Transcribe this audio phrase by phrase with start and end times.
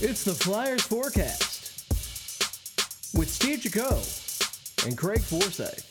[0.00, 1.84] It's the Flyers Forecast
[3.16, 5.84] with Steve Jaco and Craig Forsyth.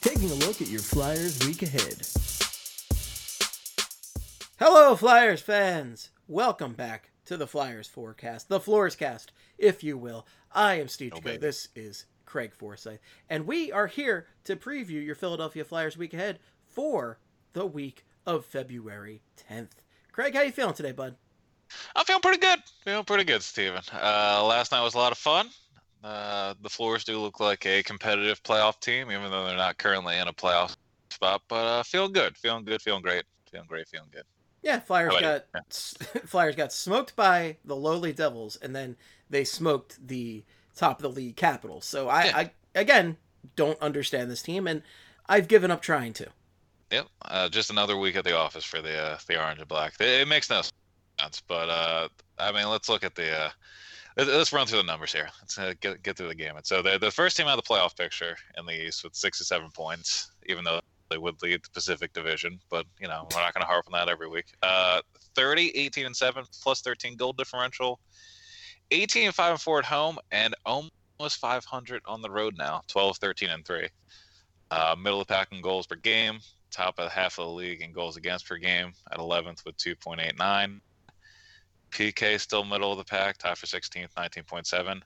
[0.00, 2.02] Taking a look at your Flyers week ahead.
[4.58, 6.10] Hello, Flyers fans!
[6.26, 10.26] Welcome back to the Flyers Forecast, the Floors Cast, if you will.
[10.52, 11.24] I am Steve Oh, Jaco.
[11.24, 11.38] baby.
[11.38, 12.98] This is Craig Forsyth,
[13.30, 17.20] and we are here to preview your Philadelphia Flyers week ahead for
[17.52, 19.82] the week of February 10th.
[20.10, 21.14] Craig, how you feeling today, bud?
[21.94, 22.60] I'm feeling pretty good.
[22.84, 23.82] Feeling pretty good, Steven.
[23.92, 25.48] Uh, last night was a lot of fun.
[26.02, 30.16] Uh, the Floors do look like a competitive playoff team, even though they're not currently
[30.16, 30.76] in a playoff
[31.10, 31.42] spot.
[31.48, 34.22] But uh, feeling good, feeling good, feeling great, feeling great, feeling good.
[34.62, 35.72] Yeah, Flyers got about
[36.26, 38.96] Flyers got smoked by the lowly Devils, and then
[39.30, 40.44] they smoked the
[40.76, 41.84] top of the league Capitals.
[41.84, 42.36] So I, Yeah.
[42.36, 43.16] I again
[43.56, 44.82] don't understand this team, and
[45.28, 46.28] I've given up trying to.
[46.90, 47.06] Yep.
[47.22, 49.94] Uh, just another week at the office for the uh, the orange and black.
[50.00, 50.62] It, it makes no
[51.46, 53.30] but uh, I mean, let's look at the.
[53.30, 53.50] Uh,
[54.16, 55.28] let- let's run through the numbers here.
[55.40, 56.66] Let's uh, get get through the gamut.
[56.66, 59.70] So they're the first team out of the playoff picture in the East with 67
[59.70, 60.80] points, even though
[61.10, 62.58] they would lead the Pacific Division.
[62.70, 64.46] But you know, we're not going to harp on that every week.
[64.62, 65.00] Uh,
[65.34, 68.00] 30, 18, and seven plus 13 goal differential.
[68.90, 72.80] 18 and five and four at home, and almost 500 on the road now.
[72.88, 73.88] 12, 13, and three.
[74.70, 76.38] Uh, middle of the pack in goals per game,
[76.70, 80.80] top of half of the league in goals against per game at 11th with 2.89.
[81.90, 85.00] PK still middle of the pack, tied for 16th, 19.7.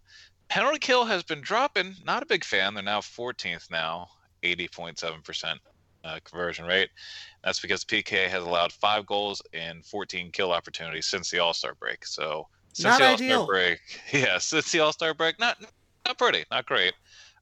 [0.49, 1.95] Penalty kill has been dropping.
[2.05, 2.75] Not a big fan.
[2.75, 4.09] They're now 14th now,
[4.43, 5.57] 80.7%
[6.05, 6.91] uh, conversion rate.
[7.45, 11.75] That's because PK has allowed five goals and 14 kill opportunities since the All Star
[11.75, 12.05] break.
[12.05, 13.45] So since Not the All.
[13.45, 13.81] Star break,
[14.13, 15.59] yeah, since the All Star break, not
[16.07, 16.95] not pretty, not great.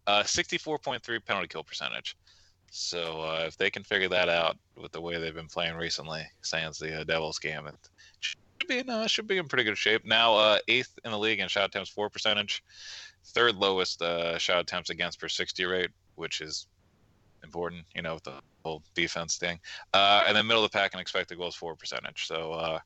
[0.06, 2.16] Uh, 64.3 penalty kill percentage.
[2.70, 6.22] So uh, if they can figure that out with the way they've been playing recently,
[6.42, 7.74] sans the uh, Devils game, it
[8.70, 10.02] be in, should be in pretty good shape.
[10.04, 12.62] Now uh, eighth in the league in shot attempts for percentage,
[13.34, 16.66] third lowest uh, shot attempts against per 60 rate, which is
[17.42, 19.58] important, you know, with the whole defense thing.
[19.92, 22.26] Uh, and then middle of the pack in expected goals for percentage.
[22.26, 22.78] So uh,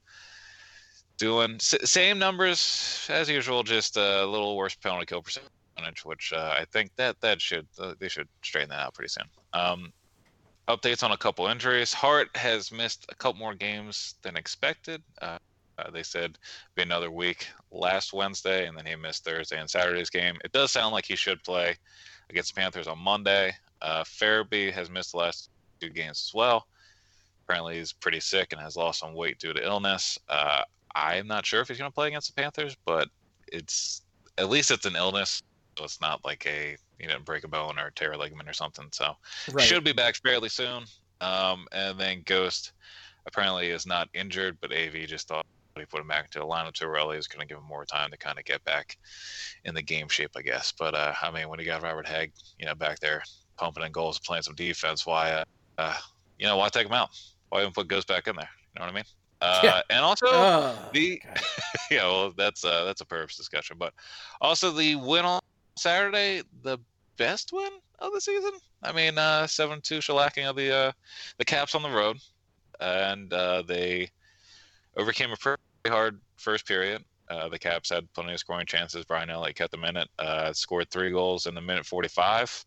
[1.19, 6.54] doing s- same numbers as usual, just a little worse penalty kill percentage, which uh,
[6.59, 9.26] I think that that should uh, they should straighten that out pretty soon.
[9.53, 9.92] Um,
[10.69, 11.92] updates on a couple injuries.
[11.92, 15.03] Hart has missed a couple more games than expected.
[15.20, 15.38] Uh,
[15.78, 16.38] uh, they said
[16.76, 20.36] be another week last Wednesday, and then he missed Thursday and Saturday's game.
[20.44, 21.76] It does sound like he should play
[22.30, 23.52] against the Panthers on Monday.
[23.82, 26.66] Uh, Farabee has missed the last two games as well.
[27.46, 30.18] Apparently, he's pretty sick and has lost some weight due to illness.
[30.28, 30.62] Uh,
[30.94, 33.08] I'm not sure if he's going to play against the Panthers, but
[33.48, 34.02] it's
[34.38, 35.42] at least it's an illness,
[35.78, 38.52] so it's not like a you know break a bone or tear a ligament or
[38.52, 38.88] something.
[38.92, 39.14] So
[39.52, 39.66] Right.
[39.66, 40.84] should be back fairly soon.
[41.20, 42.72] Um, and then Ghost
[43.26, 45.46] apparently is not injured, but AV just thought
[45.80, 47.16] he put him back into the lineup too early.
[47.16, 48.96] Is going to give him more time to kind of get back
[49.64, 50.72] in the game shape, I guess.
[50.72, 53.22] But uh, I mean, when you got Robert Hagg, you know, back there
[53.56, 55.44] pumping in goals, playing some defense, why, uh,
[55.78, 55.96] uh,
[56.38, 57.10] you know, why take him out?
[57.48, 58.48] Why even put Ghost back in there?
[58.74, 59.04] You know what I mean?
[59.40, 59.80] Uh, Yeah.
[59.90, 61.20] And also, Oh, the
[61.91, 63.92] yeah, well, that's uh, that's a purpose discussion, but
[64.41, 65.41] also the win on
[65.76, 66.78] Saturday, the
[67.16, 68.52] best win of the season.
[68.82, 70.92] I mean, uh, seven two shellacking of the uh,
[71.38, 72.18] the Caps on the road,
[72.80, 74.10] and uh, they
[74.97, 77.05] overcame a pretty hard first period.
[77.31, 79.05] Uh, the Caps had plenty of scoring chances.
[79.05, 80.09] Brian Elliott kept them in it.
[80.19, 82.65] Uh, scored three goals in the minute 45,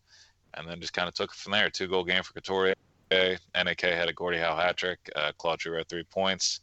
[0.54, 1.70] and then just kind of took it from there.
[1.70, 2.74] Two goal game for Couturier.
[3.10, 4.98] NAK had a Gordie Howe hat trick.
[5.14, 6.60] Uh, Claude Giroux three points.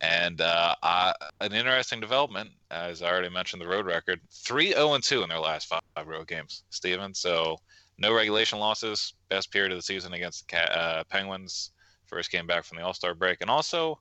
[0.00, 4.98] And uh, I, an interesting development, as I already mentioned, the road record 3 0
[4.98, 7.14] 2 in their last five road games, Steven.
[7.14, 7.58] So
[7.98, 11.70] no regulation losses, best period of the season against the uh, Penguins,
[12.06, 13.42] first game back from the All Star break.
[13.42, 14.00] And also,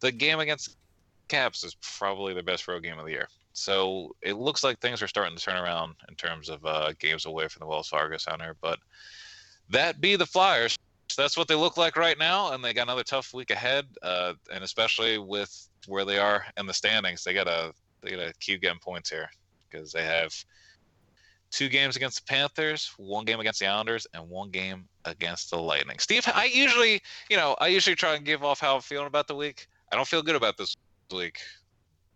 [0.00, 0.76] the game against
[1.28, 3.28] Caps is probably their best road game of the year.
[3.52, 7.26] So it looks like things are starting to turn around in terms of uh, games
[7.26, 8.54] away from the Wells Fargo Center.
[8.60, 8.78] But
[9.70, 10.78] that be the Flyers.
[11.08, 13.86] So that's what they look like right now, and they got another tough week ahead.
[14.02, 17.72] Uh, and especially with where they are in the standings, they gotta
[18.02, 19.30] they gotta keep getting points here
[19.70, 20.34] because they have
[21.50, 25.56] two games against the Panthers, one game against the Islanders, and one game against the
[25.56, 25.98] Lightning.
[25.98, 27.00] Steve, I usually,
[27.30, 29.68] you know, I usually try and give off how I'm feeling about the week.
[29.92, 30.76] I don't feel good about this
[31.12, 31.38] week.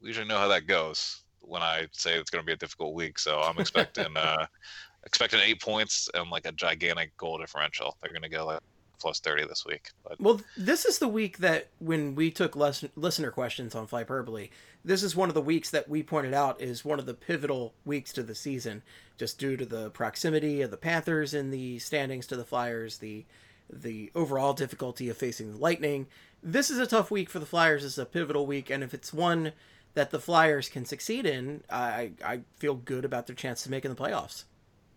[0.00, 2.94] We usually know how that goes when I say it's going to be a difficult
[2.94, 3.18] week.
[3.18, 4.46] So I'm expecting uh,
[5.04, 7.96] expecting eight points and like a gigantic goal differential.
[8.00, 8.60] They're going to go like
[9.00, 9.90] plus 30 this week.
[10.04, 14.50] But Well, this is the week that when we took les- listener questions on Flyperbole,
[14.84, 17.74] this is one of the weeks that we pointed out is one of the pivotal
[17.84, 18.82] weeks to the season,
[19.16, 23.24] just due to the proximity of the Panthers in the standings to the Flyers, the
[23.72, 26.08] the overall difficulty of facing the Lightning.
[26.42, 27.84] This is a tough week for the Flyers.
[27.84, 29.52] It's a pivotal week, and if it's one
[29.94, 33.94] that the Flyers can succeed in, I I feel good about their chances of making
[33.94, 34.44] the playoffs.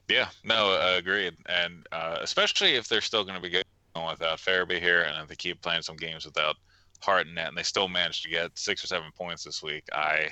[0.08, 4.80] Yeah, no, agreed, and uh, especially if they're still going to be going without Farabee
[4.80, 6.56] here, and if they keep playing some games without
[7.02, 9.84] Hart and net, and they still managed to get six or seven points this week.
[9.94, 10.30] I,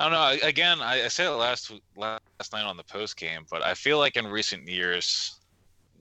[0.00, 0.46] I don't know.
[0.46, 3.98] Again, I, I said it last last night on the post game, but I feel
[3.98, 5.38] like in recent years,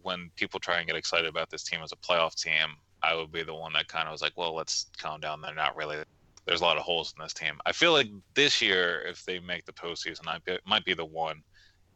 [0.01, 3.31] when people try and get excited about this team as a playoff team, I would
[3.31, 5.41] be the one that kind of was like, well, let's calm down.
[5.41, 5.97] They're not really.
[6.45, 7.59] There's a lot of holes in this team.
[7.65, 11.43] I feel like this year, if they make the postseason, I might be the one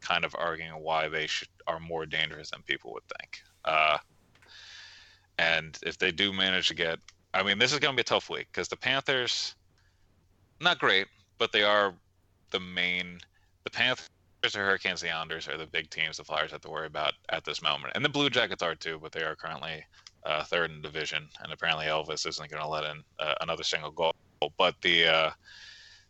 [0.00, 3.42] kind of arguing why they should are more dangerous than people would think.
[3.64, 3.98] Uh,
[5.38, 6.98] and if they do manage to get,
[7.34, 9.54] I mean, this is going to be a tough week because the Panthers,
[10.60, 11.06] not great,
[11.38, 11.94] but they are
[12.50, 13.18] the main.
[13.64, 14.08] The Panthers,
[14.42, 17.44] the Hurricanes, the Islanders are the big teams the Flyers have to worry about at
[17.44, 19.84] this moment, and the Blue Jackets are too, but they are currently
[20.24, 23.90] uh, third in division, and apparently Elvis isn't going to let in uh, another single
[23.90, 24.14] goal.
[24.58, 25.30] But the uh,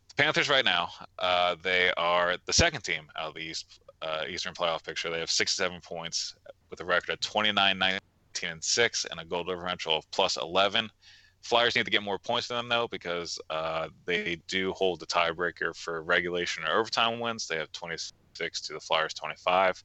[0.09, 4.25] the Panthers right now, uh, they are the second team out of the East uh,
[4.29, 5.11] Eastern playoff picture.
[5.11, 6.35] They have 67 points
[6.71, 8.01] with a record of 29, 19,
[8.43, 10.89] and 6 and a goal differential of plus 11.
[11.43, 15.07] Flyers need to get more points than them though because uh, they do hold the
[15.07, 17.47] tiebreaker for regulation or overtime wins.
[17.47, 19.83] They have 26 to the Flyers 25.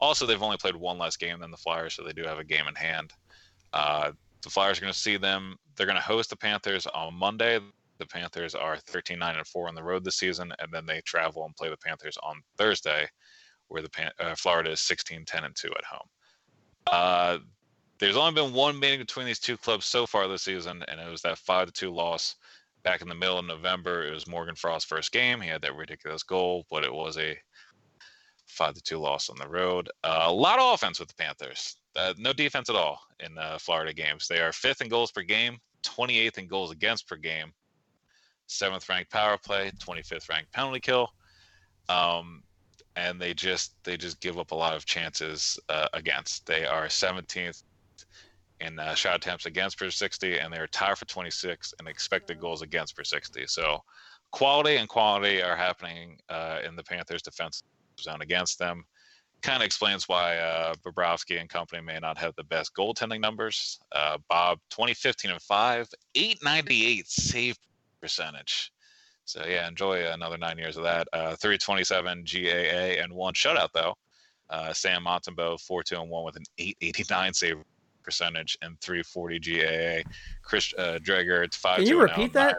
[0.00, 2.44] Also, they've only played one less game than the Flyers, so they do have a
[2.44, 3.12] game in hand.
[3.76, 4.10] Uh,
[4.42, 5.56] the Flyers are going to see them.
[5.76, 7.60] They're going to host the Panthers on Monday.
[7.98, 11.02] The Panthers are 13 9 and 4 on the road this season, and then they
[11.02, 13.06] travel and play the Panthers on Thursday,
[13.68, 16.08] where the Pan- uh, Florida is 16 10 and 2 at home.
[16.86, 17.38] Uh,
[17.98, 21.10] there's only been one meeting between these two clubs so far this season, and it
[21.10, 22.36] was that 5 to 2 loss
[22.82, 24.06] back in the middle of November.
[24.06, 25.42] It was Morgan Frost's first game.
[25.42, 27.36] He had that ridiculous goal, but it was a
[28.56, 29.88] 5 to 2 loss on the road.
[30.02, 31.76] Uh, a lot of offense with the Panthers.
[31.94, 34.26] Uh, no defense at all in uh, Florida games.
[34.26, 37.52] They are fifth in goals per game, 28th in goals against per game,
[38.46, 41.10] seventh ranked power play, 25th ranked penalty kill.
[41.88, 42.42] Um,
[42.96, 46.46] and they just they just give up a lot of chances uh, against.
[46.46, 47.62] They are 17th
[48.60, 52.62] in uh, shot attempts against per 60, and they're tied for 26 in expected goals
[52.62, 53.46] against per 60.
[53.46, 53.82] So
[54.30, 57.62] quality and quality are happening uh, in the Panthers' defense
[58.00, 58.84] zone against them.
[59.42, 63.78] Kind of explains why uh, Bobrovsky and company may not have the best goaltending numbers.
[63.92, 67.58] Uh, Bob, 2015 and 5, 898 save
[68.00, 68.72] percentage.
[69.24, 71.08] So yeah, enjoy another nine years of that.
[71.12, 73.94] Uh, 327 GAA and one shutout though.
[74.48, 77.56] Uh, Sam Montembeault, 4 2 and 1 with an 889 save
[78.04, 80.10] percentage and 340 GAA.
[80.42, 82.58] Chris uh, Driedger, it's 5 Can you repeat that?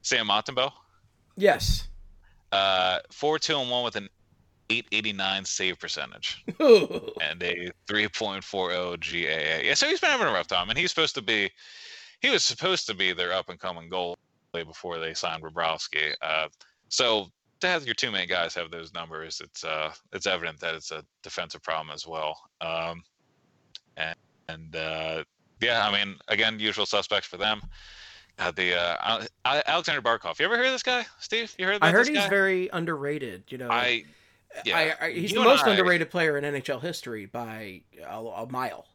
[0.00, 0.72] Sam Montembeault?
[1.36, 1.88] Yes.
[2.50, 4.08] Uh, 4 2 and 1 with an
[4.70, 9.66] 889 save percentage and a 3.40 GAA.
[9.66, 11.50] Yeah, so he's been having a rough time, and he's supposed to be,
[12.20, 14.16] he was supposed to be their up and coming goal
[14.52, 16.12] before they signed Bobrovsky.
[16.22, 16.48] Uh,
[16.88, 17.26] so
[17.60, 20.90] to have your two main guys have those numbers, it's uh, it's evident that it's
[20.90, 22.38] a defensive problem as well.
[22.60, 23.02] Um,
[23.96, 24.16] and
[24.48, 25.24] and uh,
[25.60, 27.62] yeah, I mean, again, usual suspects for them.
[28.38, 30.38] Uh, the uh, Alexander Barkov.
[30.38, 31.54] You ever hear of this guy, Steve?
[31.58, 31.78] You heard?
[31.80, 32.28] I heard he's guy?
[32.28, 33.44] very underrated.
[33.48, 34.04] You know, I.
[34.64, 38.18] Yeah, I, I, he's You the most I- underrated player in NHL history by a,
[38.18, 38.86] a mile.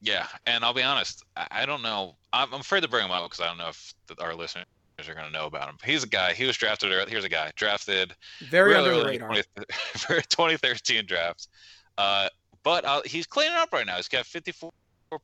[0.00, 2.14] Yeah, and I'll be honest, I, don't know.
[2.32, 4.66] I'm, I'm afraid to bring him up because I don't know if the, our listeners
[5.08, 5.76] are going to know about him.
[5.82, 6.34] He's a guy.
[6.34, 6.92] He was drafted.
[7.08, 8.14] Here's a guy drafted
[8.50, 9.28] Very really under the radar.
[9.28, 9.42] 20,
[9.94, 11.48] for 2013 draft.
[11.96, 12.28] Uh,
[12.62, 13.96] but uh, he's cleaning up right now.
[13.96, 14.70] He's got 54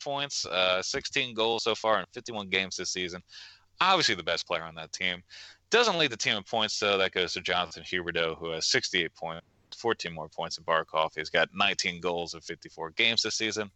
[0.02, 3.22] points, uh, 16 goals so far in 51 games this season.
[3.82, 5.22] Obviously, the best player on that team.
[5.70, 6.96] Doesn't lead the team in points, though.
[6.98, 9.46] That goes to Jonathan Huberdeau, who has 68 points,
[9.80, 11.10] 14 more points than Barkov.
[11.14, 13.70] He's got 19 goals in 54 games this season.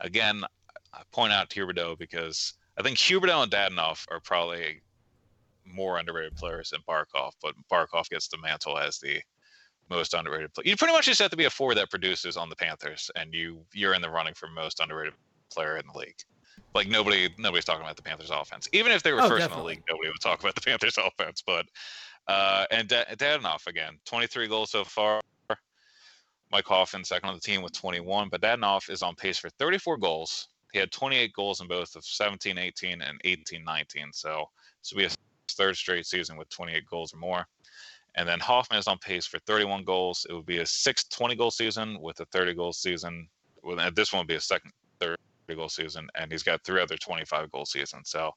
[0.00, 0.44] Again,
[0.92, 4.82] I point out Huberdeau because I think Huberdeau and Dadonov are probably
[5.64, 9.20] more underrated players than Barkov, but Barkov gets the mantle as the
[9.88, 10.66] most underrated player.
[10.66, 13.32] You pretty much just have to be a forward that produces on the Panthers, and
[13.32, 15.14] you you're in the running for most underrated
[15.52, 16.16] player in the league.
[16.74, 18.68] Like nobody nobody's talking about the Panthers offense.
[18.72, 20.98] Even if they were Oh, first in the league, nobody would talk about the Panthers
[20.98, 21.42] offense.
[21.46, 21.66] But
[22.28, 25.20] uh, and Da- Dadonov again, 23 goals so far.
[26.50, 29.98] Mike Hoffman second on the team with 21, but Dadonov is on pace for 34
[29.98, 30.48] goals.
[30.72, 34.14] He had 28 goals in both of 17-18 and 18-19.
[34.14, 34.44] So
[34.82, 35.16] this will be his
[35.50, 37.46] third straight season with 28 goals or more.
[38.16, 40.26] And then Hoffman is on pace for 31 goals.
[40.28, 43.28] It would be a sixth 20 goal season with a 30 goal season.
[43.62, 45.16] Well, this one will be a second 30
[45.54, 48.10] goal season, and he's got three other 25 goal seasons.
[48.10, 48.32] So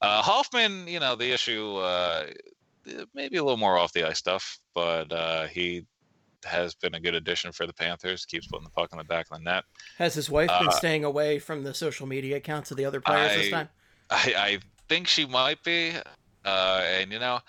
[0.00, 2.26] uh, Hoffman, you know, the issue uh,
[3.14, 5.86] maybe a little more off the ice stuff, but uh, he
[6.44, 8.24] has been a good addition for the Panthers.
[8.24, 9.64] Keeps putting the puck in the back of the net.
[9.98, 13.00] Has his wife been Uh, staying away from the social media accounts of the other
[13.00, 13.68] players this time?
[14.10, 14.58] I, I
[14.88, 15.92] think she might be.
[16.44, 17.40] Uh, and you know,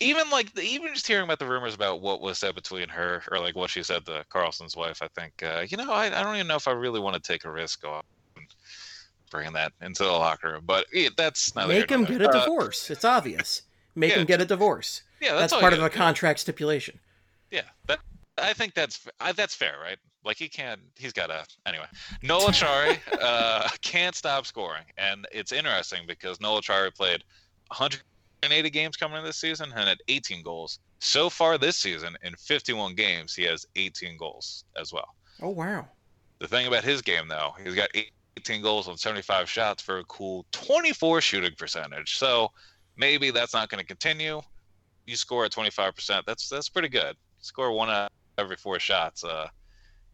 [0.00, 3.22] even like the, even just hearing about the rumors about what was said between her
[3.30, 6.22] or like what she said to Carlson's wife, I think uh, you know I, I
[6.22, 8.02] don't even know if I really want to take a risk on
[9.30, 10.62] bringing that into the locker room.
[10.66, 12.90] But yeah, that's not make him get a uh, divorce.
[12.90, 13.62] It's obvious.
[13.94, 14.18] Make yeah.
[14.18, 15.02] him get a divorce.
[15.20, 16.98] Yeah, that's, that's part of a contract stipulation.
[17.50, 18.00] Yeah, that
[18.38, 19.98] I think that's that's fair, right?
[20.24, 20.80] Like he can't.
[20.96, 21.86] He's got a anyway.
[22.22, 27.22] Noel Acciari uh, can't stop scoring, and it's interesting because Noel Acciari played
[27.68, 32.16] 180 games coming in this season and had 18 goals so far this season.
[32.22, 35.14] In 51 games, he has 18 goals as well.
[35.40, 35.86] Oh wow!
[36.40, 37.90] The thing about his game, though, he's got
[38.36, 42.18] 18 goals on 75 shots for a cool 24 shooting percentage.
[42.18, 42.50] So
[42.96, 44.42] maybe that's not going to continue.
[45.06, 46.22] You score at 25%.
[46.26, 47.16] That's that's pretty good.
[47.40, 49.24] Score one out every four shots.
[49.24, 49.48] Uh,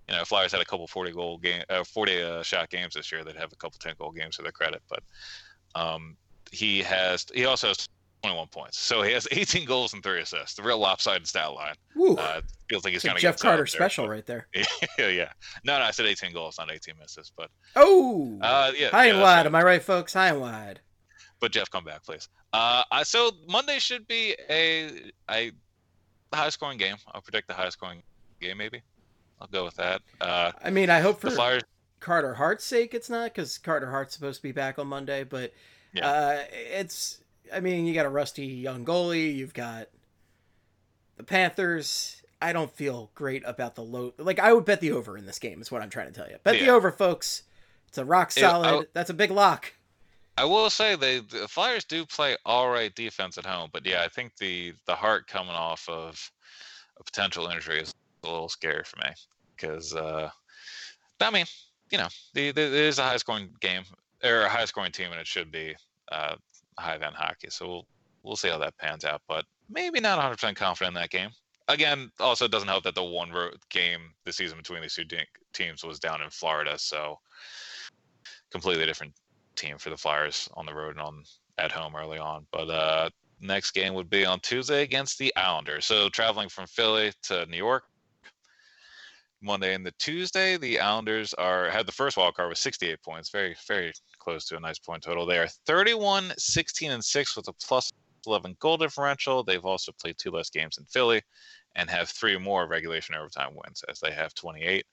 [0.09, 3.13] you know, Flyers had a couple 40 goal game, uh, 40 uh, shot games this
[3.13, 4.83] year that have a couple 10 goal games to their credit.
[4.89, 5.03] But
[5.75, 6.17] um,
[6.51, 7.89] he has, he also has
[8.23, 8.79] 21 points.
[8.79, 10.55] So he has 18 goals and three assists.
[10.55, 11.75] The real lopsided stat line.
[11.97, 14.49] Uh, feels like he's kind of Jeff Carter special right there.
[14.99, 15.33] yeah, yeah.
[15.65, 17.31] No, no, I said 18 goals, not 18 misses.
[17.37, 19.47] But oh, uh, yeah, high yeah, and wide.
[19.47, 20.15] Am I right, folks?
[20.15, 20.81] High and wide.
[21.41, 22.29] But Jeff, come back, please.
[22.53, 25.53] Uh, so Monday should be a a
[26.35, 26.97] high scoring game.
[27.15, 28.03] I'll predict the high scoring
[28.41, 28.83] game, maybe.
[29.41, 30.03] I'll go with that.
[30.21, 31.63] Uh, I mean, I hope for the Flyers.
[32.01, 35.53] Carter Hart's sake, it's not because Carter Hart's supposed to be back on Monday, but
[35.93, 36.09] yeah.
[36.09, 37.19] uh, it's.
[37.53, 39.35] I mean, you got a rusty young goalie.
[39.35, 39.89] You've got
[41.17, 42.23] the Panthers.
[42.43, 44.15] I don't feel great about the low.
[44.19, 45.61] Like I would bet the over in this game.
[45.61, 46.37] Is what I'm trying to tell you.
[46.43, 46.67] Bet yeah.
[46.67, 47.43] the over, folks.
[47.89, 48.83] It's a rock solid.
[48.83, 49.75] It, That's a big lock.
[50.39, 54.03] I will say they the Flyers do play all right defense at home, but yeah,
[54.03, 56.31] I think the the Hart coming off of
[56.99, 57.93] a potential injury is
[58.25, 59.11] a little scary for me
[59.57, 60.31] because uh,
[61.21, 61.47] I mean,
[61.91, 63.83] you know, the, the, it is a high scoring game
[64.25, 65.75] or a high scoring team, and it should be
[66.13, 66.37] uh,
[66.79, 67.49] high end hockey.
[67.51, 67.87] So we'll
[68.23, 71.31] we'll see how that pans out, but maybe not 100 percent confident in that game.
[71.69, 73.31] Again, also it doesn't help that the one
[73.69, 75.05] game this season between these two
[75.53, 77.19] teams was down in Florida, so
[78.51, 79.15] completely different
[79.55, 81.23] team for the Flyers on the road and on
[81.59, 82.47] at home early on.
[82.51, 83.11] But uh,
[83.41, 85.87] next game would be on Tuesday against the Islanders.
[85.87, 87.85] So traveling from Philly to New York,
[89.43, 93.31] Monday and the Tuesday, the Islanders are had the first wild card with 68 points,
[93.31, 95.25] very very close to a nice point total.
[95.25, 97.91] They are 31, 16, and six with a plus
[98.27, 99.43] 11 goal differential.
[99.43, 101.23] They've also played two less games in Philly
[101.75, 104.85] and have three more regulation overtime wins as they have 28.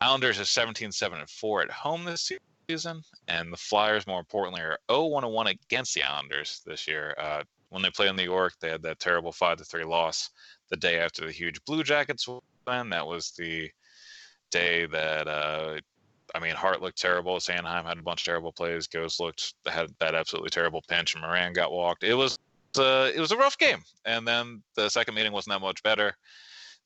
[0.00, 2.32] Islanders are 17, 7, and 4 at home this
[2.68, 7.14] season, and the Flyers, more importantly, are 0 1 1 against the Islanders this year.
[7.18, 10.30] Uh, when they played in New York, they had that terrible 5 to 3 loss
[10.70, 12.90] the day after the huge Blue Jackets win.
[12.90, 13.70] That was the
[14.50, 15.76] day that, uh,
[16.34, 17.36] I mean, Hart looked terrible.
[17.36, 18.86] Sanheim had a bunch of terrible plays.
[18.86, 22.02] Ghost looked had that absolutely terrible pinch, and Moran got walked.
[22.02, 22.38] It was
[22.78, 23.82] uh, it was a rough game.
[24.04, 26.16] And then the second meeting wasn't that much better.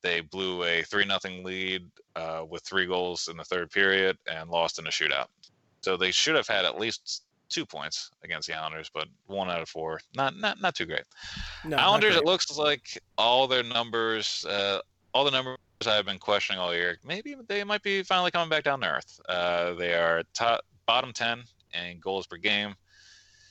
[0.03, 1.83] They blew a three nothing lead
[2.15, 5.27] uh, with three goals in the third period and lost in a shootout.
[5.81, 9.61] So they should have had at least two points against the Islanders, but one out
[9.61, 11.05] of four, not not not too great.
[11.65, 12.23] No, Islanders, great.
[12.23, 14.81] it looks like all their numbers, uh,
[15.15, 18.65] all the numbers I've been questioning all year, maybe they might be finally coming back
[18.65, 19.21] down to earth.
[19.29, 22.75] Uh, they are top bottom ten in goals per game,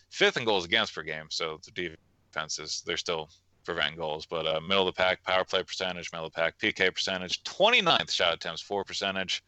[0.10, 1.28] fifth in goals against per game.
[1.30, 1.98] So the
[2.32, 3.30] defenses they're still
[3.64, 6.58] preventing goals, but uh, middle of the pack power play percentage, middle of the pack
[6.58, 9.44] PK percentage, 29th shot attempts for percentage.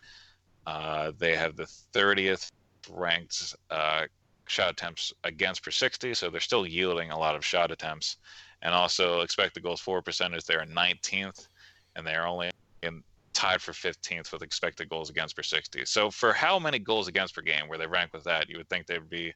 [0.67, 1.63] Uh, they have the
[1.93, 2.51] 30th
[2.91, 4.03] ranked uh,
[4.49, 8.17] shot attempts against per 60, so they're still yielding a lot of shot attempts.
[8.61, 11.47] And also expected goals for percentage, they're 19th,
[11.95, 12.51] and they're only
[12.83, 13.03] in,
[13.33, 15.85] tied for 15th with expected goals against per 60.
[15.85, 18.67] So for how many goals against per game where they rank with that, you would
[18.67, 19.33] think they'd be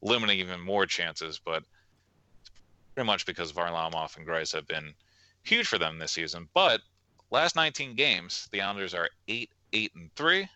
[0.00, 1.64] limiting even more chances, but
[2.94, 4.94] pretty much because Varlamov and Greiss have been
[5.42, 6.48] huge for them this season.
[6.54, 6.80] But
[7.30, 10.48] last 19 games, the Islanders are 8 8 and 3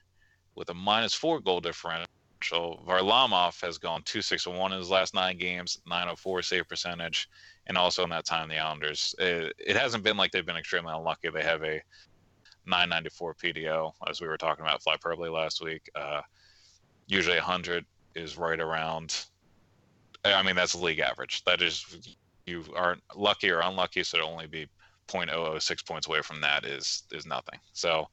[0.54, 2.06] with a minus 4 goal differential
[2.48, 7.28] so Varlamov has gone 2 6 1 in his last nine games, 904 save percentage.
[7.66, 10.92] And also in that time, the Islanders, it, it hasn't been like they've been extremely
[10.92, 11.30] unlucky.
[11.30, 11.82] They have a
[12.66, 15.90] 994 PDO, as we were talking about fly Flyperbole last week.
[15.94, 16.22] Uh,
[17.08, 17.84] usually 100
[18.14, 19.26] is right around,
[20.24, 21.44] I mean, that's league average.
[21.44, 24.68] That is, you aren't lucky or unlucky, so to only be
[25.08, 27.58] 0.006 points away from that is is nothing.
[27.72, 28.08] So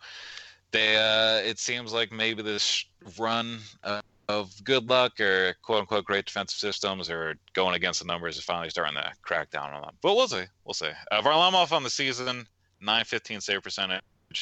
[0.72, 2.86] they, uh, it seems like maybe this
[3.18, 8.06] run uh, of good luck or quote unquote great defensive systems or going against the
[8.06, 9.96] numbers is finally starting to crack down on them.
[10.02, 10.44] But we'll see.
[10.66, 10.92] We'll see.
[11.12, 12.48] Uh, Varlamov on the season,
[12.82, 14.02] 915 save percentage,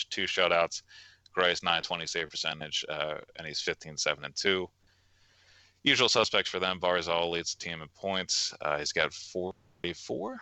[0.09, 0.83] two shutouts.
[1.35, 4.69] Greiss 920 save percentage, uh, and he's 15 7 and 2.
[5.83, 6.79] Usual suspects for them.
[6.79, 8.53] Barzal leads the team in points.
[8.61, 10.39] Uh, he's got 44.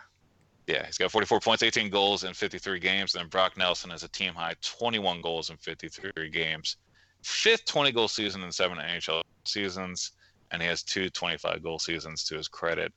[0.66, 3.14] Yeah, he's got 44 points, 18 goals in 53 games.
[3.14, 6.76] And then Brock Nelson has a team high 21 goals in 53 games.
[7.22, 10.12] Fifth 20 goal season in seven NHL seasons.
[10.52, 12.92] And he has two 25 goal seasons to his credit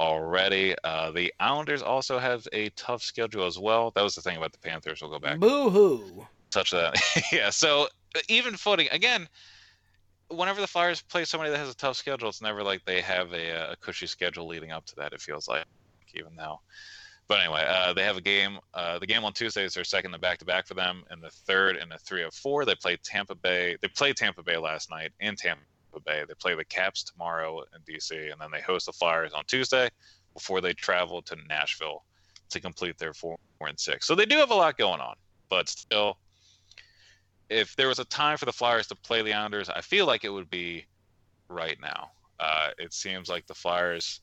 [0.00, 0.74] already.
[0.84, 3.92] Uh, the Islanders also have a tough schedule as well.
[3.94, 5.00] That was the thing about the Panthers.
[5.00, 5.38] We'll go back.
[5.38, 6.26] Boo hoo.
[6.50, 7.00] Touch that.
[7.32, 7.50] yeah.
[7.50, 7.88] So
[8.28, 9.28] even footing again.
[10.30, 13.32] Whenever the Flyers play somebody that has a tough schedule, it's never like they have
[13.32, 15.14] a, a cushy schedule leading up to that.
[15.14, 15.64] It feels like,
[16.12, 16.60] even though.
[17.28, 18.58] But anyway, uh, they have a game.
[18.72, 21.22] Uh, the game on Tuesday is their second the back to back for them, and
[21.22, 22.64] the third and the three of four.
[22.64, 23.76] They played Tampa Bay.
[23.82, 25.60] They played Tampa Bay last night in Tampa
[26.06, 26.24] Bay.
[26.26, 29.90] They play the Caps tomorrow in DC, and then they host the Flyers on Tuesday
[30.32, 32.02] before they travel to Nashville
[32.48, 34.06] to complete their four and six.
[34.06, 35.16] So they do have a lot going on,
[35.50, 36.16] but still,
[37.50, 40.24] if there was a time for the Flyers to play the Islanders, I feel like
[40.24, 40.86] it would be
[41.48, 42.10] right now.
[42.40, 44.20] Uh, it seems like the Flyers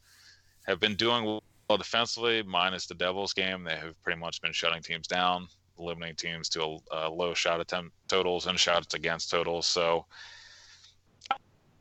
[0.66, 3.64] have been doing well defensively, minus the Devils game.
[3.64, 7.60] They have pretty much been shutting teams down, limiting teams to a, a low shot
[7.60, 9.66] attempt totals and shots against totals.
[9.66, 10.06] So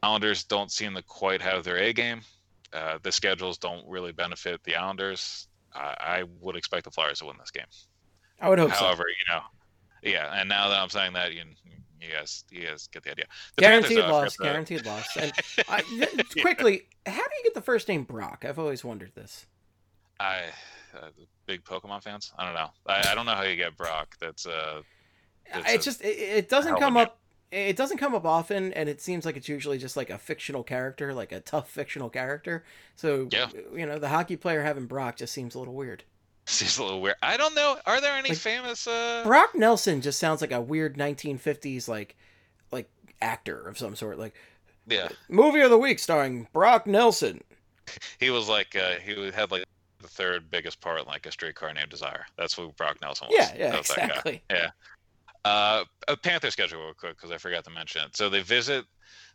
[0.02, 2.20] Islanders don't seem to quite have their A game.
[2.72, 5.48] Uh, the schedules don't really benefit the Islanders.
[5.74, 7.66] I, I would expect the Flyers to win this game.
[8.40, 9.08] I would hope However, so.
[9.08, 9.42] you know,
[10.02, 10.40] yeah.
[10.40, 11.44] And now that I'm saying that, you,
[12.00, 13.24] you guys, you guys get the idea.
[13.56, 14.36] The guaranteed Panthers, loss.
[14.36, 15.16] Guaranteed loss.
[15.16, 15.32] And
[15.68, 15.82] I,
[16.40, 18.44] quickly, how do you get the first name Brock?
[18.46, 19.46] I've always wondered this.
[20.20, 20.42] I
[20.96, 21.08] uh,
[21.46, 22.32] big Pokemon fans.
[22.38, 22.70] I don't know.
[22.86, 24.14] I, I don't know how you get Brock.
[24.20, 24.82] That's uh,
[25.54, 27.18] It's It just it, it doesn't come up.
[27.50, 30.64] It doesn't come up often, and it seems like it's usually just like a fictional
[30.64, 32.64] character, like a tough fictional character.
[32.96, 33.48] So Yeah.
[33.72, 36.02] you know, the hockey player having Brock just seems a little weird.
[36.46, 37.16] seems a little weird.
[37.22, 37.78] I don't know.
[37.86, 38.86] Are there any Like, famous?
[38.88, 42.16] Uh, Brock Nelson just sounds like a weird 1950s like
[42.72, 42.90] like
[43.22, 44.18] actor of some sort.
[44.18, 44.34] Like
[44.88, 47.42] yeah, movie of the week starring Brock Nelson.
[48.18, 49.64] he was like uh, he had like
[50.04, 52.26] the third biggest part in like a streetcar named Desire.
[52.36, 53.36] That's who Brock Nelson was.
[53.38, 54.42] Yeah, yeah, was exactly.
[55.44, 58.16] Uh, a Panther schedule real quick because I forgot to mention it.
[58.16, 58.84] So they visit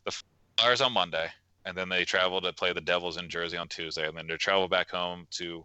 [0.05, 0.23] the
[0.57, 1.27] Flyers on Monday,
[1.65, 4.35] and then they travel to play the Devils in Jersey on Tuesday, and then they
[4.37, 5.63] travel back home to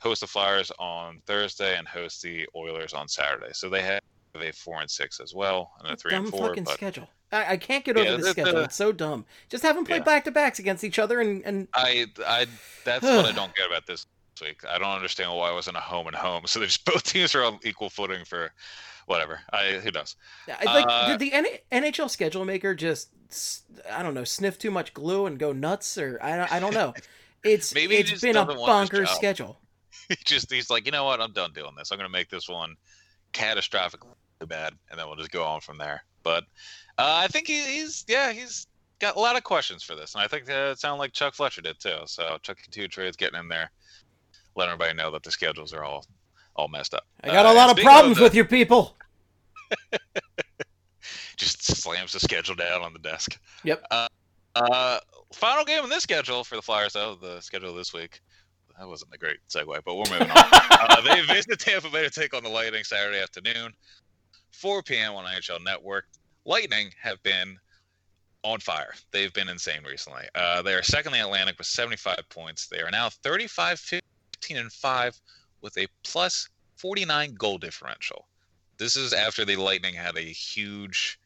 [0.00, 3.50] host the Flyers on Thursday and host the Oilers on Saturday.
[3.52, 4.00] So they have
[4.40, 6.48] a four and six as well, and a three dumb and four.
[6.48, 7.08] fucking But schedule.
[7.32, 8.52] I, I can't get Yeah, over the the- schedule.
[8.54, 9.24] the- It's so dumb.
[9.48, 10.02] Just have them play Yeah.
[10.04, 12.46] back to backs against each other, and and I, I,
[12.84, 14.06] that's what I don't get about this
[14.40, 14.62] week.
[14.68, 16.42] I don't understand why it wasn't a home and home.
[16.46, 18.50] So they just both teams are on equal footing for
[19.06, 19.40] whatever.
[19.52, 20.16] I who knows.
[20.48, 23.10] I- like Uh, did the N- NHL schedule maker just
[23.90, 26.74] I don't know sniff too much glue and go nuts, or I don't, I don't
[26.74, 26.94] know.
[27.44, 29.60] It's Maybe it's been a doesn't want this bonkers schedule.
[30.08, 31.20] he just he's like, you know what?
[31.20, 31.90] I'm done doing this.
[31.90, 32.76] I'm gonna make this one
[33.32, 34.06] catastrophically
[34.46, 36.02] bad, and then we'll just go on from there.
[36.22, 36.44] But
[36.98, 38.66] uh, I think he, he's yeah he's
[38.98, 41.34] got a lot of questions for this, and I think uh, it sounded like Chuck
[41.34, 41.96] Fletcher did too.
[42.06, 43.70] So Chuck Two Trades getting in there,
[44.58, 46.04] letting everybody know that the schedules are all
[46.56, 47.06] all messed up.
[47.22, 48.96] I got Uh, a lot of problems the- with you people.
[51.36, 53.38] just slams the schedule down on the desk.
[53.64, 53.84] Yep.
[53.90, 54.08] Uh,
[54.56, 54.98] uh,
[55.32, 58.20] final game in this schedule for the Flyers, though, the schedule this week.
[58.78, 60.36] That wasn't a great segue, but we're moving on.
[60.52, 63.72] uh, they visit Tampa Bay to take on the Lightning Saturday afternoon,
[64.52, 65.14] 4 p.m.
[65.14, 66.06] on NHL Network.
[66.44, 67.56] Lightning have been
[68.42, 68.94] on fire.
[69.12, 70.24] They've been insane recently.
[70.34, 72.66] Uh, they are second in the Atlantic with 75 points.
[72.68, 73.78] They are now 35,
[74.40, 75.20] 15, and 5
[75.62, 78.26] with a plus 49 goal differential.
[78.78, 81.18] This is after the Lightning had a huge.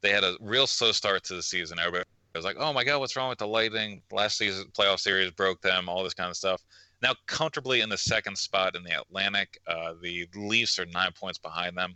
[0.00, 1.78] They had a real slow start to the season.
[1.78, 4.00] Everybody was like, "Oh my God, what's wrong with the Lightning?
[4.10, 5.88] Last season playoff series broke them.
[5.88, 6.62] All this kind of stuff."
[7.02, 9.60] Now comfortably in the second spot in the Atlantic.
[9.66, 11.94] Uh, the Leafs are nine points behind them.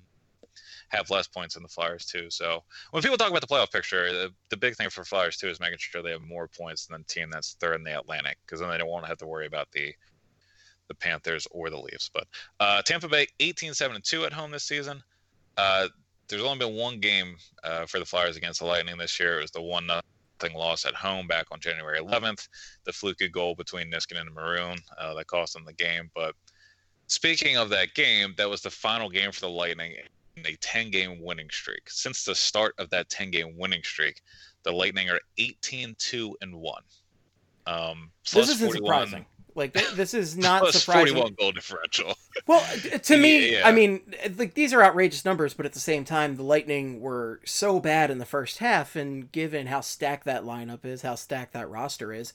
[0.88, 2.28] Have less points than the Flyers too.
[2.28, 5.48] So when people talk about the playoff picture, the, the big thing for Flyers too
[5.48, 8.36] is making sure they have more points than the team that's third in the Atlantic,
[8.44, 9.94] because then they don't want to have to worry about the
[10.88, 12.10] the Panthers or the Leafs.
[12.12, 12.26] But
[12.60, 15.02] uh, Tampa Bay 18 7 2 at home this season.
[15.56, 15.88] Uh,
[16.28, 19.38] there's only been one game uh, for the Flyers against the Lightning this year.
[19.38, 22.48] It was the one nothing loss at home back on January 11th.
[22.84, 26.10] The fluky goal between Niskanen and Maroon uh, that cost them the game.
[26.14, 26.34] But
[27.06, 29.94] speaking of that game, that was the final game for the Lightning
[30.36, 31.88] in a 10 game winning streak.
[31.90, 34.22] Since the start of that 10 game winning streak,
[34.62, 36.82] the Lightning are 18 2 and 1.
[37.66, 39.26] Um, plus This isn't surprising.
[39.54, 41.14] Like th- this is not plus surprising.
[41.14, 42.14] 41 goal differential.
[42.46, 42.64] Well,
[43.02, 43.68] to me, Yeah.
[43.68, 44.00] I mean,
[44.36, 48.10] like these are outrageous numbers, but at the same time, the Lightning were so bad
[48.10, 52.12] in the first half, and given how stacked that lineup is, how stacked that roster
[52.12, 52.32] is,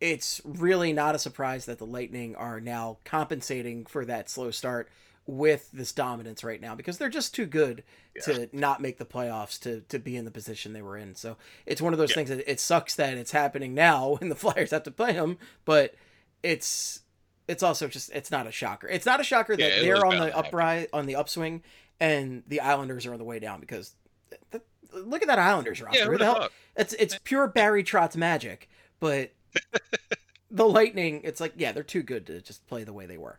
[0.00, 4.88] it's really not a surprise that the Lightning are now compensating for that slow start
[5.26, 7.84] with this dominance right now because they're just too good
[8.24, 11.14] to not make the playoffs to to be in the position they were in.
[11.14, 12.14] So it's one of those Yeah.
[12.16, 15.38] things that it sucks that it's happening now when the Flyers have to play them,
[15.64, 15.94] but
[16.42, 17.00] it's
[17.48, 18.88] it's also just it's not a shocker.
[18.88, 21.62] It's not a shocker that Yeah, they're on the uprise on the upswing
[21.98, 23.94] and the Islanders are on the way down because
[24.30, 25.98] th- th- look at that Islanders roster.
[25.98, 26.48] Yeah, who the hell?
[26.76, 29.32] It's it's pure Barry Trotz magic, but
[30.50, 33.38] the Lightning, it's like yeah, they're too good to just play the way they were.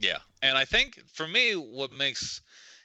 [0.00, 2.40] Yeah, and I think for me, what makes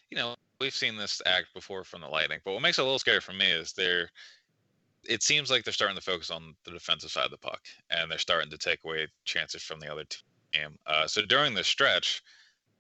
[0.10, 2.86] you know we've seen this act before from the Lightning, but what makes it a
[2.86, 4.10] little scary for me is they're.
[5.08, 8.12] It seems like they're starting to focus on the defensive side of the puck, and
[8.12, 10.78] they're starting to take away chances from the other team.
[10.86, 12.22] Uh, so during the stretch,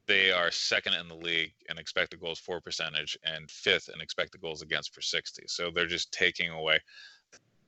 [0.10, 4.41] they are second in the league in expected goals for percentage and fifth in expected
[4.41, 5.43] goals against per 60.
[5.47, 6.79] So they're just taking away.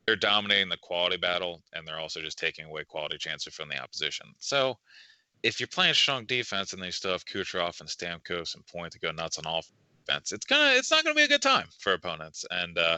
[0.07, 3.79] They're dominating the quality battle, and they're also just taking away quality chances from the
[3.79, 4.25] opposition.
[4.39, 4.77] So
[5.43, 8.99] if you're playing strong defense and they still have Kucherov and Stamkos and Point to
[8.99, 12.43] go nuts on offense, it's gonna it's not gonna be a good time for opponents.
[12.49, 12.97] And uh,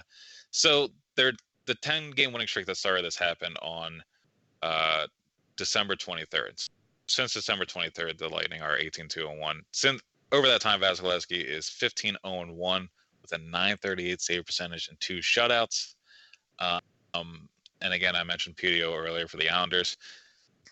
[0.52, 1.34] so they're
[1.66, 4.04] the 10 game winning streak that started this happened on
[4.62, 5.08] uh,
[5.56, 6.70] December 23rd.
[7.08, 9.62] Since December 23rd, the Lightning are 18 2 1.
[9.72, 12.90] Since over that time, Vasilevskiy is 15 0 1
[13.22, 15.96] with a 938 save percentage and two shutouts.
[16.60, 17.48] Um,
[17.82, 19.98] and again, I mentioned PDO earlier for the Islanders.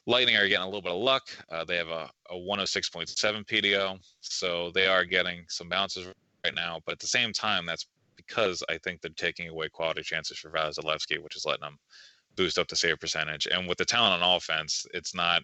[0.07, 1.29] Lightning are getting a little bit of luck.
[1.51, 6.07] Uh, they have a, a 106.7 PDO, so they are getting some bounces
[6.43, 6.79] right now.
[6.85, 7.85] But at the same time, that's
[8.27, 11.77] because I think they're taking away quality chances for Vasilevskiy, which is letting them
[12.35, 13.47] boost up the save percentage.
[13.47, 15.43] And with the talent on offense, it's not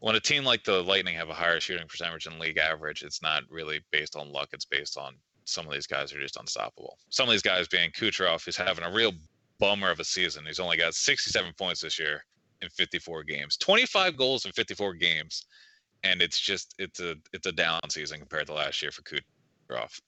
[0.00, 3.22] when a team like the Lightning have a higher shooting percentage than league average, it's
[3.22, 4.48] not really based on luck.
[4.52, 5.14] It's based on
[5.46, 6.98] some of these guys are just unstoppable.
[7.10, 9.12] Some of these guys being Kucherov, who's having a real
[9.58, 10.44] bummer of a season.
[10.46, 12.24] He's only got 67 points this year
[12.60, 15.46] in 54 games, 25 goals in 54 games,
[16.02, 19.98] and it's just it's a it's a down season compared to last year for Kucherov,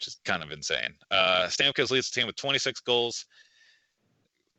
[0.00, 0.94] which is kind of insane.
[1.10, 3.26] Uh, Stamkos leads the team with 26 goals.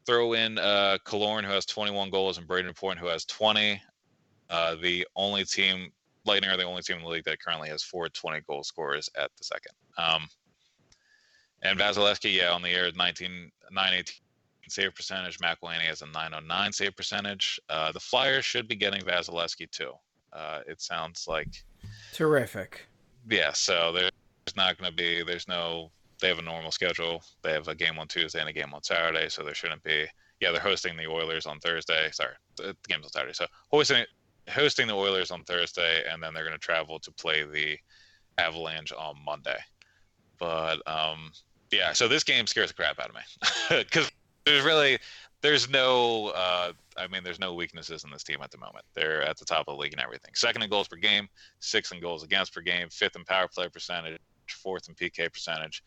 [0.05, 1.17] Throw in uh, who
[1.51, 3.81] has 21 goals, and Braden Point, who has 20.
[4.51, 5.91] Uh, the only team,
[6.25, 9.09] Lightning are the only team in the league that currently has four 20 goal scorers
[9.17, 9.71] at the second.
[9.97, 10.27] Um,
[11.63, 14.13] and Vasilevskiy, yeah, on the year, 19, 918
[14.69, 15.39] save percentage.
[15.39, 17.59] McElhinney has a 909 save percentage.
[17.67, 19.91] Uh, the Flyers should be getting Vasilevskiy too.
[20.33, 21.63] Uh, it sounds like,
[22.13, 22.87] Terrific.
[23.27, 23.53] yeah.
[23.53, 23.91] So
[24.45, 25.23] there's not going to be.
[25.23, 25.91] There's no.
[26.19, 27.23] They have a normal schedule.
[27.41, 30.05] They have a game on Tuesday and a game on Saturday, so there shouldn't be.
[30.39, 32.09] Yeah, they're hosting the Oilers on Thursday.
[32.11, 33.33] Sorry, the, the game's on Saturday.
[33.33, 34.05] So hosting
[34.49, 37.77] hosting the Oilers on Thursday, and then they're going to travel to play the
[38.37, 39.57] Avalanche on Monday.
[40.39, 41.31] But um,
[41.71, 43.21] yeah, so this game scares the crap out of me
[43.83, 44.11] because
[44.45, 44.97] there's really
[45.41, 48.85] there's no uh, I mean there's no weaknesses in this team at the moment.
[48.93, 50.31] They're at the top of the league and everything.
[50.35, 51.27] Second in goals per game,
[51.59, 54.19] sixth in goals against per game, fifth in power play percentage,
[54.53, 55.83] fourth in PK percentage,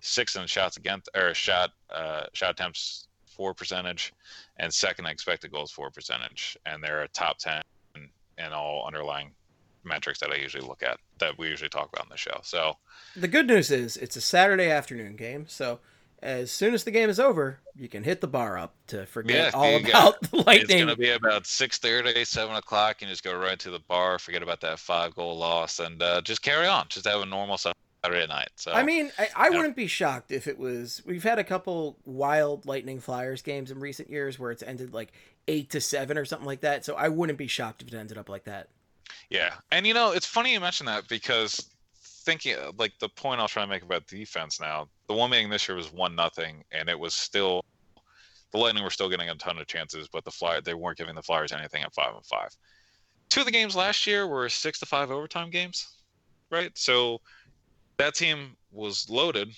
[0.00, 4.12] sixth in shots against or shot uh, shot attempts for percentage,
[4.58, 6.56] and second in expected goals for percentage.
[6.66, 7.62] And they're a top ten
[8.38, 9.30] in all underlying
[9.84, 12.40] metrics that I usually look at that we usually talk about in the show.
[12.42, 12.76] So
[13.16, 15.80] The good news is it's a Saturday afternoon game, so
[16.22, 19.52] as soon as the game is over, you can hit the bar up to forget
[19.54, 20.60] Yeah, all you got- about the lightning.
[20.62, 23.00] It's gonna be about six thirty, seven o'clock.
[23.00, 26.20] and just go right to the bar, forget about that five goal loss, and uh,
[26.20, 26.86] just carry on.
[26.90, 27.56] Just have a normal
[28.04, 28.48] Saturday night.
[28.56, 31.02] So I mean, I, I wouldn't be shocked if it was.
[31.04, 35.12] We've had a couple wild Lightning Flyers games in recent years where it's ended like
[35.48, 36.84] eight to seven or something like that.
[36.84, 38.68] So I wouldn't be shocked if it ended up like that.
[39.28, 43.44] yeah, and you know it's funny you mention that because thinking like the point I
[43.44, 46.64] was trying to make about defense now, the one meeting this year was one nothing,
[46.72, 47.64] and it was still
[48.52, 51.14] the Lightning were still getting a ton of chances, but the Flyer they weren't giving
[51.14, 52.48] the Flyers anything at five and five.
[53.28, 55.86] Two of the games last year were six to five overtime games,
[56.50, 56.76] right?
[56.76, 57.20] So
[58.00, 59.54] that team was loaded,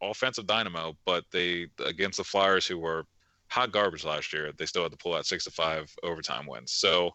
[0.00, 3.04] offensive dynamo, but they against the Flyers who were
[3.48, 6.72] hot garbage last year, they still had to pull out six to five overtime wins.
[6.72, 7.10] So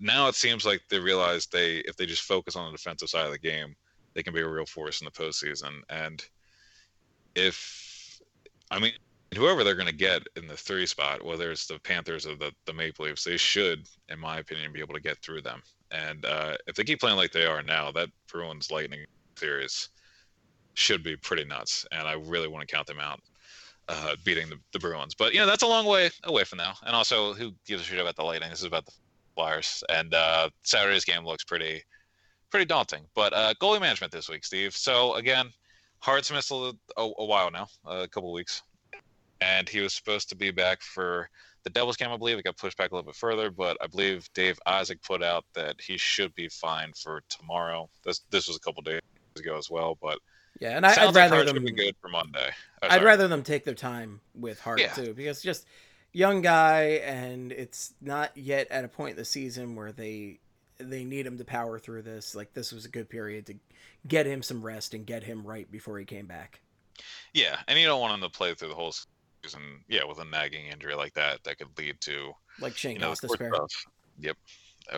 [0.00, 3.26] now it seems like they realize they if they just focus on the defensive side
[3.26, 3.76] of the game,
[4.14, 5.82] they can be a real force in the postseason.
[5.90, 6.24] And
[7.34, 8.18] if
[8.70, 8.92] I mean
[9.34, 12.52] whoever they're going to get in the three spot, whether it's the Panthers or the,
[12.64, 15.62] the Maple Leafs, they should, in my opinion, be able to get through them.
[15.90, 19.04] And uh, if they keep playing like they are now, that Bruins Lightning
[19.38, 19.88] series
[20.74, 21.86] should be pretty nuts.
[21.92, 23.20] And I really want to count them out
[23.88, 25.14] uh, beating the, the Bruins.
[25.14, 26.74] But, you know, that's a long way away from now.
[26.84, 28.50] And also, who gives a shit about the Lightning?
[28.50, 28.92] This is about the
[29.34, 29.82] Flyers.
[29.88, 31.82] And uh, Saturday's game looks pretty
[32.50, 33.02] pretty daunting.
[33.14, 34.76] But uh, goalie management this week, Steve.
[34.76, 35.50] So, again,
[35.98, 38.62] Hart's missed a, a, a while now, a couple weeks
[39.40, 41.28] and he was supposed to be back for
[41.64, 42.38] the Devils game, I believe.
[42.38, 45.44] It got pushed back a little bit further, but I believe Dave Isaac put out
[45.54, 47.88] that he should be fine for tomorrow.
[48.04, 49.00] This this was a couple days
[49.40, 50.18] ago as well, but
[50.60, 51.64] Yeah, and I, I'd like rather them.
[51.64, 52.50] be good for Monday.
[52.82, 54.92] I'd rather them take their time with Hart Yeah.
[54.92, 55.66] too, because just
[56.12, 60.40] young guy, and it's not yet at a point in the season where they
[60.78, 62.34] they need him to power through this.
[62.34, 63.54] Like this was a good period to
[64.06, 66.60] get him some rest and get him right before he came back.
[67.34, 68.94] Yeah, and you don't want him to play through the whole
[69.44, 69.60] season.
[69.88, 73.14] Yeah, with a nagging injury like that, that could lead to like Shane you know,
[73.14, 73.70] court
[74.18, 74.36] Yep,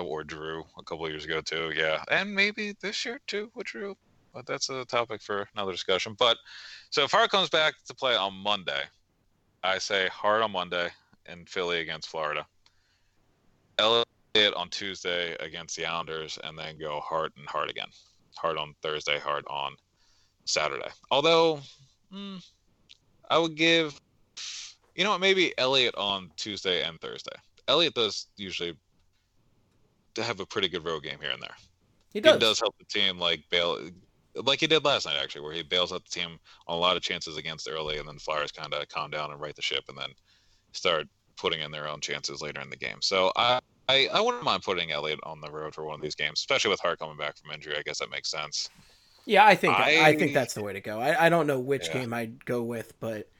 [0.01, 1.72] or Drew a couple of years ago too.
[1.74, 3.96] Yeah, and maybe this year too with Drew.
[4.33, 6.14] But that's a topic for another discussion.
[6.19, 6.37] But
[6.91, 8.83] so if Hart comes back to play on Monday,
[9.62, 10.88] I say Hart on Monday
[11.27, 12.47] in Philly against Florida.
[13.79, 17.88] Elliott on Tuesday against the Islanders, and then go Hart and Hart again.
[18.37, 19.75] Hart on Thursday, Hart on
[20.45, 20.91] Saturday.
[21.11, 21.61] Although,
[22.12, 22.45] mm,
[23.31, 24.01] I would give,
[24.95, 27.37] you know what, maybe Elliott on Tuesday and Thursday.
[27.67, 28.75] Elliott does usually
[30.17, 31.55] have a pretty good road game here and there.
[32.12, 32.35] He does.
[32.35, 33.79] He does help the team like bail,
[34.44, 36.96] like he did last night actually, where he bails out the team on a lot
[36.96, 39.85] of chances against early, and then Flyers kind of calm down and right the ship,
[39.88, 40.11] and then
[40.72, 42.98] start putting in their own chances later in the game.
[43.01, 43.61] So I.
[43.90, 46.68] I, I wouldn't mind putting Elliott on the road for one of these games, especially
[46.68, 47.74] with Hart coming back from injury.
[47.79, 48.68] I guess that makes sense.
[49.24, 51.01] Yeah, I think I, I- think that's the way to go.
[51.01, 51.94] I, I don't know which Yeah.
[52.01, 53.31] game I'd go with, but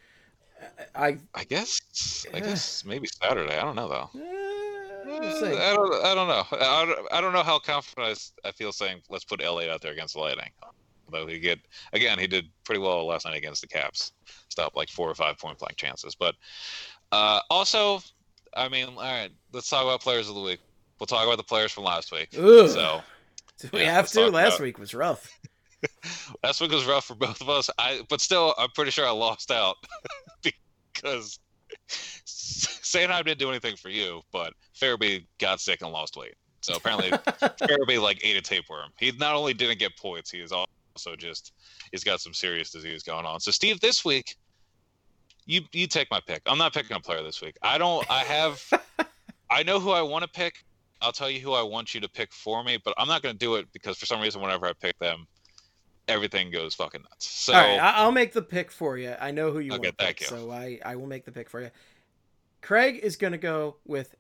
[0.95, 1.83] I I guess
[2.33, 3.59] I guess maybe Saturday.
[3.59, 4.11] I don't know though.
[5.19, 5.47] Uh, see.
[5.55, 6.05] I don't.
[6.07, 6.45] I don't know.
[6.51, 9.93] I don't, I don't know how confident I feel saying let's put Elliott out there
[9.93, 10.49] against the Lightning.
[11.13, 11.59] Although he get
[11.93, 14.13] again, he did pretty well last night against the Caps.
[14.49, 16.15] Stopped like four or five point blank chances.
[16.15, 16.35] But
[17.13, 18.01] uh, also,
[18.57, 20.61] I mean, all right, let's talk about players of the week.
[20.99, 22.29] We'll talk about the players from last week.
[22.37, 22.69] Ugh.
[22.69, 23.01] So
[23.59, 24.29] Do we yeah, have to?
[24.31, 25.39] Last about- week was rough.
[26.43, 27.71] last week was rough for both of us.
[27.79, 29.77] I but still, I'm pretty sure I lost out
[30.43, 31.39] because
[32.27, 36.35] Sanheim didn't do anything for you, but Farabee got sick and lost weight.
[36.63, 38.91] So apparently, Farabee like ate a tapeworm.
[38.99, 40.67] He not only didn't get points, he is also
[41.17, 41.53] just
[41.93, 43.41] he's got some serious disease going on.
[43.41, 44.37] So Steve, this week,
[45.47, 46.43] you you take my pick.
[46.47, 47.57] I'm not picking a player this week.
[47.63, 48.09] I don't.
[48.11, 48.63] I have.
[49.51, 50.65] I know who I want to pick.
[51.01, 53.35] I'll tell you who I want you to pick for me, but I'm not going
[53.35, 55.27] to do it because for some reason, whenever I pick them,
[56.09, 57.31] everything goes fucking nuts.
[57.31, 59.15] So All right, I- I'll make the pick for you.
[59.21, 60.37] I know who you Okay, want thank pick, you.
[60.37, 61.71] so I, I will make the pick for you.
[62.61, 64.17] Craig is going to go with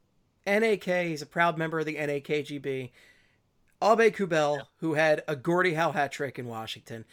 [0.46, 0.84] NAK.
[0.84, 2.90] He's a proud member of the NAKGB.
[3.80, 7.04] Aubé-Kubel, who had a Gordie Howe hat trick in Washington.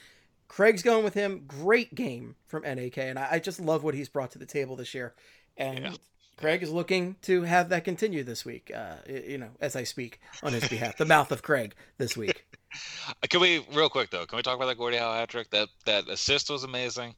[0.47, 1.43] Craig's going with him.
[1.47, 4.75] Great game from NAK, and I, I just love what he's brought to the table
[4.75, 5.13] this year.
[5.58, 5.93] And Yeah.
[6.38, 8.71] Craig is looking to have that continue this week.
[8.75, 12.45] Uh, you know, as I speak on his behalf, the mouth of Craig this week.
[13.30, 14.25] Can we real quick though?
[14.25, 15.49] Can we talk about that Gordie Howe hat trick?
[15.51, 17.15] That that assist was amazing.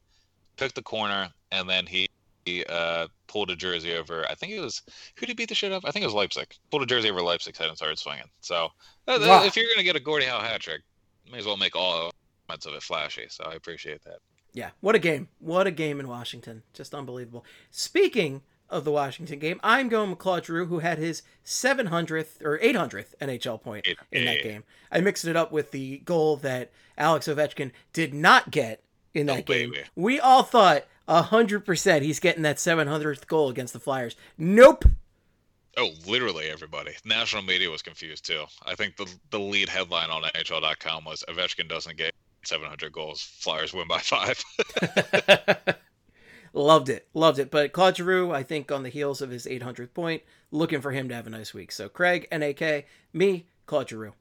[0.56, 2.08] Picked the corner and then he, he
[2.68, 4.26] uh, pulled a jersey over.
[4.30, 4.82] I think it was
[5.16, 5.84] who did he beat the shit up?
[5.86, 6.58] I think it was Leipsic.
[6.72, 8.30] Pulled a jersey over Leipsic's head and started swinging.
[8.42, 8.66] So
[9.08, 9.44] uh, Wow.
[9.44, 10.82] if you're gonna get a Gordie Howe hat trick,
[11.32, 12.12] may as well make all
[12.50, 13.26] elements of it flashy.
[13.30, 14.20] So I appreciate that.
[14.54, 15.28] Yeah, what a game.
[15.40, 16.64] What a game in Washington.
[16.74, 17.46] Just unbelievable.
[17.70, 22.58] Speaking of the Washington game, I'm going with Claude Giroux, who had his 700th or
[22.60, 24.64] 800th NHL point in that game.
[24.92, 28.84] I mixed it up with the goal that Alex Ovechkin did not get
[29.14, 29.72] in that Oh, game.
[29.72, 29.84] baby.
[29.96, 34.16] We all thought 100% he's getting that 700th goal against the Flyers.
[34.38, 34.86] Nope.
[35.78, 36.94] Oh, literally everybody.
[37.06, 38.46] National media was confused too.
[38.66, 43.22] I think the the lead headline on NHL.com was Ovechkin doesn't get 700 goals.
[43.22, 44.44] Flyers win by five.
[46.54, 47.08] Loved it.
[47.14, 47.52] Loved it.
[47.52, 51.08] But Claude Giroux, I think on the heels of his 800th point, looking for him
[51.10, 51.72] to have a nice week.
[51.72, 54.14] So Craig, NAK, me, Claude Giroux.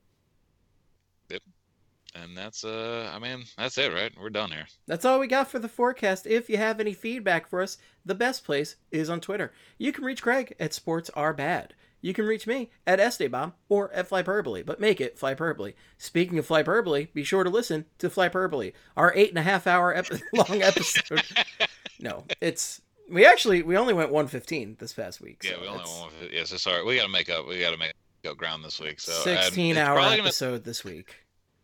[2.37, 4.13] And that's uh, I mean, that's it, right?
[4.21, 4.67] We're done here.
[4.87, 6.27] That's all we got for the forecast.
[6.27, 9.53] If you have any feedback for us, the best place is on Twitter.
[9.79, 11.75] You can reach Craig at Sports Are Bad.
[12.03, 15.75] You can reach me at Estebomb or at Flyperbole, but make it Flyperbole.
[15.97, 19.95] Speaking of Flyperbole, be sure to listen to Flyperbole, our eight and a half hour
[19.95, 21.23] ep- long episode.
[22.01, 25.43] no, it's we actually we only went one fifteen this past week.
[25.43, 26.31] Yeah, so we only it's want one.
[26.33, 26.85] Yeah, so sorry.
[26.85, 27.49] We got to make up.
[27.49, 27.93] We got to make
[28.29, 29.01] up ground this week.
[29.01, 31.15] So and sixteen it's hour probably gonna- episode this week.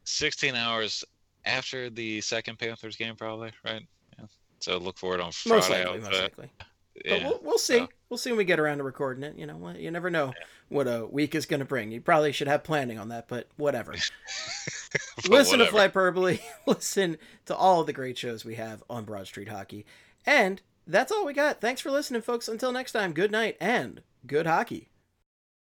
[0.04, 1.04] 16 hours
[1.44, 3.86] after the second Panthers game, probably, right?
[4.18, 4.26] Yeah.
[4.60, 5.84] So look for it on Most Friday.
[5.84, 6.50] likely, most likely.
[7.08, 7.78] But we'll, we'll see.
[7.78, 9.38] so- We'll see when we get around to recording it.
[9.38, 10.34] You know, what- you never know
[10.68, 11.90] what a week is going to bring.
[11.90, 13.94] You probably should have planning on that, but whatever.
[15.16, 15.88] But listen whatever.
[15.88, 16.40] to Flyperbole.
[16.66, 19.86] listen to all of the great shows we have on Broad Street Hockey.
[20.26, 21.60] And that's all we got.
[21.62, 22.46] Thanks for listening, folks.
[22.48, 24.88] Until next time, good night and good hockey.